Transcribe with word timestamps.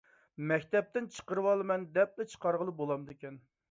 مەكتەپتىن 0.51 1.11
چىقىرىۋالىمەن 1.19 1.87
دەپلا 2.01 2.29
چىقارغىلى 2.35 2.79
بولامدىكەن؟ 2.85 3.45